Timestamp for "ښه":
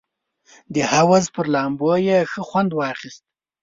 2.31-2.41